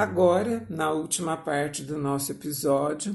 [0.00, 3.14] Agora, na última parte do nosso episódio,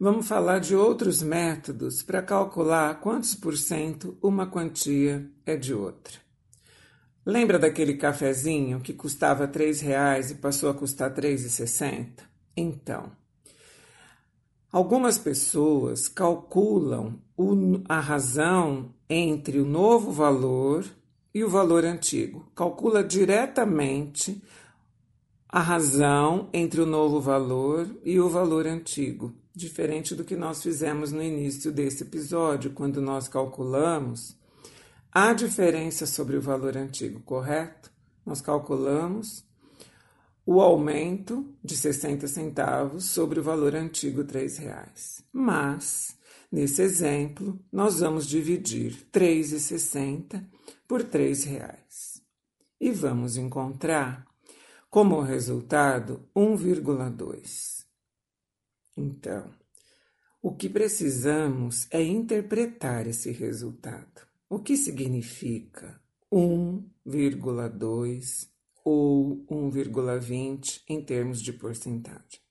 [0.00, 6.14] vamos falar de outros métodos para calcular quantos por cento uma quantia é de outra.
[7.26, 12.22] Lembra daquele cafezinho que custava R$ reais e passou a custar R$ 3,60?
[12.56, 13.12] Então,
[14.72, 20.82] algumas pessoas calculam o, a razão entre o novo valor
[21.34, 22.50] e o valor antigo.
[22.54, 24.42] Calcula diretamente
[25.52, 31.12] a razão entre o novo valor e o valor antigo, diferente do que nós fizemos
[31.12, 34.34] no início desse episódio, quando nós calculamos
[35.12, 37.92] a diferença sobre o valor antigo, correto?
[38.24, 39.44] Nós calculamos
[40.46, 45.22] o aumento de 60 centavos sobre o valor antigo R$ reais.
[45.30, 46.16] Mas,
[46.50, 50.46] nesse exemplo, nós vamos dividir R$ 3,60
[50.88, 52.22] por R$ reais.
[52.80, 54.31] E vamos encontrar
[54.92, 57.86] como resultado 1,2.
[58.94, 59.50] Então,
[60.42, 64.20] o que precisamos é interpretar esse resultado.
[64.50, 65.98] O que significa
[66.30, 68.50] 1,2
[68.84, 72.42] ou 1,20 em termos de porcentagem?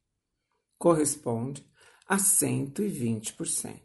[0.79, 1.63] Corresponde
[2.07, 3.79] a 120%,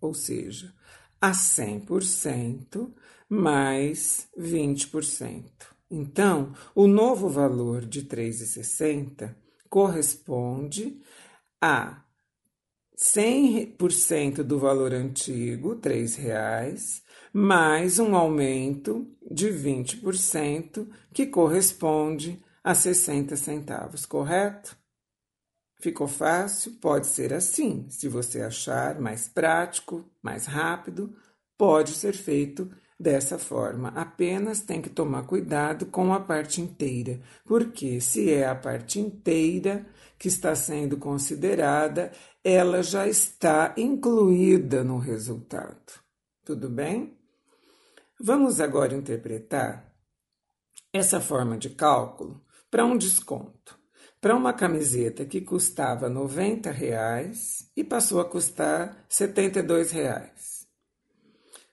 [0.00, 0.74] ou seja,
[1.20, 2.90] a 100%
[3.28, 5.76] mais 20%.
[5.90, 9.34] Então, o novo valor de 3,60
[9.68, 11.00] corresponde
[11.60, 12.04] a
[12.96, 23.36] 100% do valor antigo, R$ reais, mais um aumento de 20%, que corresponde a 60
[23.36, 24.76] centavos, correto?
[25.80, 26.72] Ficou fácil?
[26.80, 27.86] Pode ser assim.
[27.88, 31.16] Se você achar mais prático, mais rápido,
[31.56, 32.68] pode ser feito
[32.98, 33.88] dessa forma.
[33.90, 39.86] Apenas tem que tomar cuidado com a parte inteira, porque se é a parte inteira
[40.18, 42.10] que está sendo considerada,
[42.42, 45.92] ela já está incluída no resultado.
[46.44, 47.16] Tudo bem?
[48.20, 49.92] Vamos agora interpretar
[50.92, 53.78] essa forma de cálculo para um desconto.
[54.20, 60.57] Para uma camiseta que custava 90 reais e passou a custar 72 reais.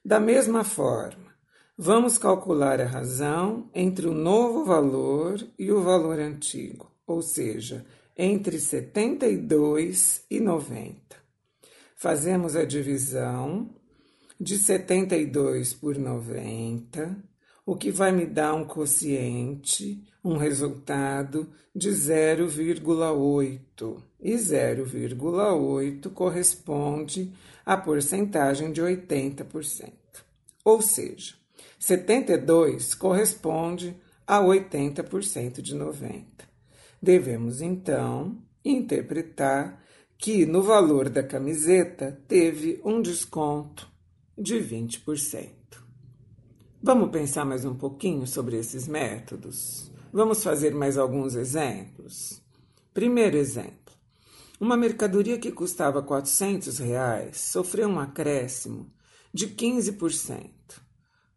[0.06, 1.34] Da mesma forma,
[1.76, 7.84] vamos calcular a razão entre o novo valor e o valor antigo, ou seja,
[8.16, 10.96] entre 72 e 90.
[11.96, 13.68] Fazemos a divisão
[14.40, 17.18] de 72 por 90,
[17.66, 24.04] o que vai me dar um quociente, um resultado de 0,8.
[24.22, 27.34] E 0,8 corresponde
[27.66, 29.92] à porcentagem de 80%.
[30.64, 31.36] Ou seja,
[31.80, 33.96] 72 corresponde
[34.28, 36.26] a 80% de 90.
[37.02, 39.84] Devemos então interpretar
[40.18, 43.88] que no valor da camiseta teve um desconto
[44.38, 45.50] de 20%.
[46.82, 49.92] Vamos pensar mais um pouquinho sobre esses métodos?
[50.12, 52.42] Vamos fazer mais alguns exemplos?
[52.94, 53.85] Primeiro exemplo.
[54.60, 58.90] Uma mercadoria que custava 400 reais sofreu um acréscimo
[59.34, 60.50] de 15%.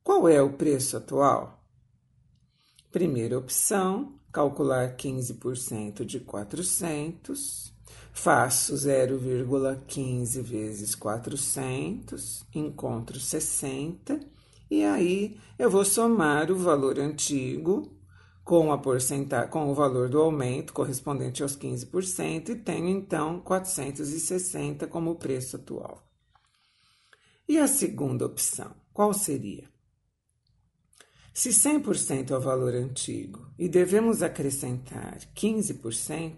[0.05, 1.65] Qual é o preço atual?
[2.93, 7.75] Primeira opção, calcular 15% de 400.
[8.13, 14.21] Faço 0,15 vezes 400, encontro 60,
[14.71, 17.98] e aí eu vou somar o valor antigo
[18.49, 24.87] com a porcentagem, com o valor do aumento correspondente aos 15% e tenho então 460
[24.87, 26.03] como preço atual.
[27.47, 29.69] E a segunda opção, qual seria?
[31.35, 36.33] Se 100% é o valor antigo e devemos acrescentar 15%,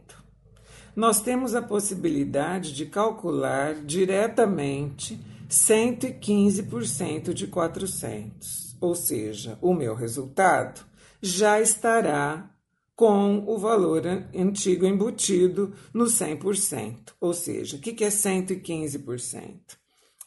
[0.97, 5.17] nós temos a possibilidade de calcular diretamente
[5.49, 10.90] 115% de 400, ou seja, o meu resultado
[11.23, 12.51] já estará
[12.97, 14.03] com o valor
[14.35, 17.15] antigo embutido no 100%.
[17.21, 19.79] Ou seja, o que é 115%?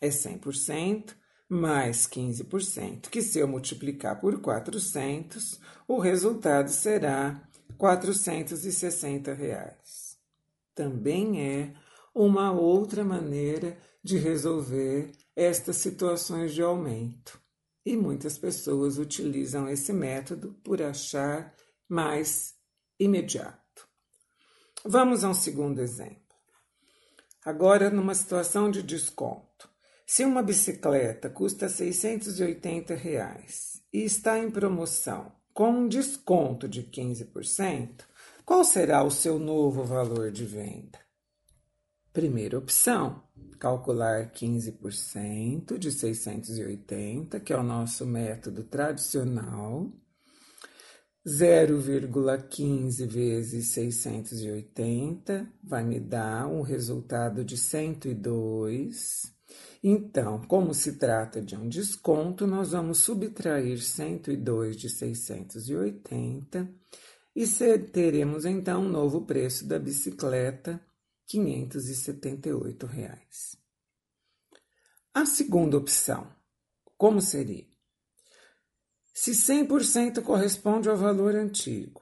[0.01, 1.13] É 100%
[1.47, 7.47] mais 15%, que se eu multiplicar por 400, o resultado será
[7.77, 10.17] 460 reais.
[10.73, 11.73] Também é
[12.13, 17.42] uma outra maneira de resolver estas situações de aumento
[17.85, 21.53] e muitas pessoas utilizam esse método por achar
[21.87, 22.55] mais
[22.99, 23.87] imediato.
[24.85, 26.21] Vamos a um segundo exemplo.
[27.45, 29.69] Agora, numa situação de desconto.
[30.05, 38.05] Se uma bicicleta custa 680 reais e está em promoção com um desconto de 15%,
[38.45, 40.99] Qual será o seu novo valor de venda?
[42.13, 43.23] Primeira opção,
[43.57, 49.91] calcular 15% de 680, que é o nosso método tradicional.
[51.25, 59.33] 0,15 vezes 680 vai me dar um resultado de 102.
[59.83, 66.69] Então, como se trata de um desconto, nós vamos subtrair 102 de 680
[67.35, 67.47] e
[67.91, 70.79] teremos então um novo preço da bicicleta
[71.27, 73.57] 578 reais.
[75.13, 76.27] A segunda opção,
[76.97, 77.67] como seria?
[79.13, 82.01] Se 100% corresponde ao valor antigo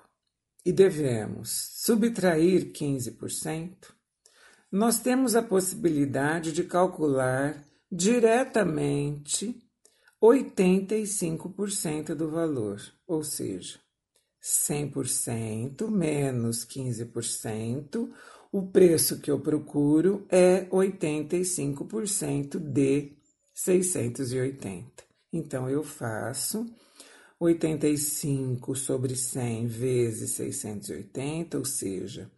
[0.65, 3.93] e devemos subtrair 15%,
[4.71, 9.61] nós temos a possibilidade de calcular diretamente
[10.21, 13.79] 85% do valor, ou seja,
[14.41, 18.09] 100% menos 15%,
[18.51, 23.13] o preço que eu procuro é 85% de
[23.53, 25.03] 680.
[25.31, 26.65] Então, eu faço
[27.39, 32.29] 85 sobre 100 vezes 680, ou seja,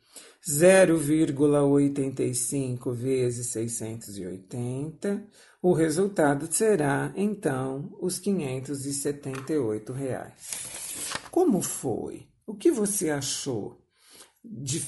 [0.48, 5.26] 0,85 vezes 680,
[5.62, 11.14] o resultado será, então, os 578 reais.
[11.32, 12.28] Como foi?
[12.46, 13.83] O que você achou?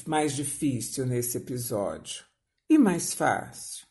[0.09, 2.25] Mais difícil nesse episódio
[2.69, 3.85] e mais fácil?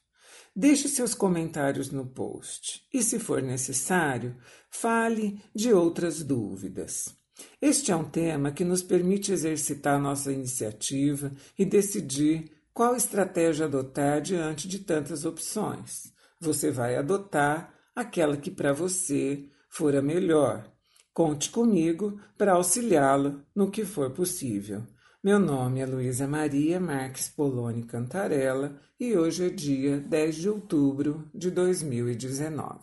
[0.55, 4.37] Deixe seus comentários no post e, se for necessário,
[4.71, 7.17] fale de outras dúvidas.
[7.61, 14.21] Este é um tema que nos permite exercitar nossa iniciativa e decidir qual estratégia adotar
[14.21, 16.13] diante de tantas opções.
[16.41, 20.71] Você vai adotar aquela que para você for a melhor.
[21.13, 24.85] Conte comigo para auxiliá-lo no que for possível.
[25.25, 31.25] Meu nome é Luísa Maria Marques Poloni Cantarella e hoje é dia 10 de outubro
[31.35, 32.79] de 2019.